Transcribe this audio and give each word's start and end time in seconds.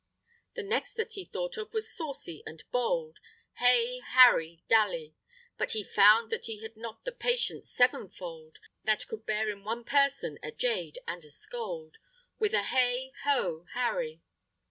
The 0.55 0.63
next 0.63 0.95
that 0.95 1.11
he 1.11 1.25
thought 1.25 1.57
of 1.57 1.75
was 1.75 1.93
saucy 1.95 2.41
and 2.47 2.63
bold, 2.71 3.19
Hey, 3.57 3.99
Harry 3.99 4.59
Dally! 4.67 5.13
But 5.59 5.73
he 5.73 5.83
found 5.83 6.31
that 6.31 6.45
he 6.45 6.63
had 6.63 6.75
not 6.75 7.05
the 7.05 7.11
patience 7.11 7.69
sevenfold 7.71 8.57
That 8.83 9.05
could 9.07 9.27
bear 9.27 9.47
in 9.51 9.63
one 9.63 9.83
person 9.83 10.39
a 10.41 10.51
jade 10.51 10.97
and 11.07 11.23
a 11.23 11.29
scold, 11.29 11.97
With 12.39 12.55
a 12.55 12.63
hey 12.63 13.11
ho, 13.25 13.67
Harry! 13.75 14.23